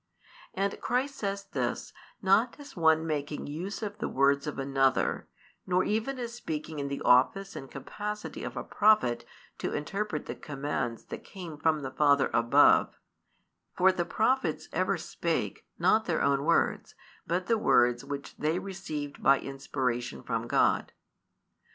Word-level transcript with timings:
And 0.55 0.81
Christ 0.81 1.13
says 1.15 1.43
this, 1.43 1.93
not 2.23 2.59
as 2.59 2.75
one 2.75 3.05
making 3.05 3.45
use 3.45 3.83
of 3.83 3.99
the 3.99 4.09
words 4.09 4.47
of 4.47 4.57
another, 4.57 5.27
nor 5.67 5.83
even 5.83 6.17
as 6.17 6.33
speaking 6.33 6.79
in 6.79 6.87
the 6.87 7.03
office 7.03 7.55
and 7.55 7.69
capacity 7.69 8.43
of 8.43 8.57
a 8.57 8.63
prophet 8.63 9.25
to 9.59 9.75
interpret 9.75 10.25
the 10.25 10.33
commands 10.33 11.05
that 11.05 11.23
came 11.23 11.55
from 11.55 11.81
the 11.81 11.91
Father 11.91 12.31
above: 12.33 12.97
for 13.77 13.91
the 13.91 14.03
prophets 14.03 14.67
ever 14.73 14.97
spake, 14.97 15.67
not 15.77 16.05
their 16.05 16.23
own 16.23 16.45
words, 16.45 16.95
but 17.27 17.45
the 17.45 17.59
words 17.59 18.03
which 18.03 18.35
they 18.37 18.57
received 18.57 19.21
by 19.21 19.37
inspiration 19.39 20.23
from 20.23 20.47
God. 20.47 20.93